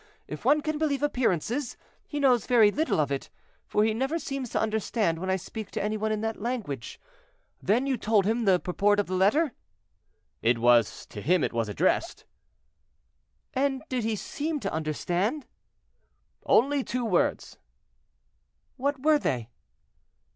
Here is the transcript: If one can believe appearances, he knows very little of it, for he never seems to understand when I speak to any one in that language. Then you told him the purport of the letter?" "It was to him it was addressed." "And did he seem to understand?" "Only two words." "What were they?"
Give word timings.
If 0.27 0.43
one 0.43 0.61
can 0.61 0.79
believe 0.79 1.03
appearances, 1.03 1.77
he 2.07 2.19
knows 2.19 2.47
very 2.47 2.71
little 2.71 2.99
of 2.99 3.11
it, 3.11 3.29
for 3.67 3.83
he 3.83 3.93
never 3.93 4.17
seems 4.17 4.49
to 4.49 4.59
understand 4.59 5.19
when 5.19 5.29
I 5.29 5.35
speak 5.35 5.69
to 5.69 5.83
any 5.83 5.95
one 5.95 6.11
in 6.11 6.21
that 6.21 6.41
language. 6.41 6.99
Then 7.61 7.85
you 7.85 7.97
told 7.97 8.25
him 8.25 8.45
the 8.45 8.59
purport 8.59 8.99
of 8.99 9.05
the 9.05 9.13
letter?" 9.13 9.53
"It 10.41 10.57
was 10.57 11.05
to 11.05 11.21
him 11.21 11.43
it 11.43 11.53
was 11.53 11.69
addressed." 11.69 12.25
"And 13.53 13.83
did 13.89 14.03
he 14.03 14.15
seem 14.15 14.59
to 14.61 14.73
understand?" 14.73 15.45
"Only 16.47 16.83
two 16.83 17.05
words." 17.05 17.59
"What 18.77 19.03
were 19.03 19.19
they?" 19.19 19.51